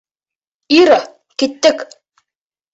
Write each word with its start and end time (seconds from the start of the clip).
Ира, 0.77 0.97
киттек! 1.43 1.87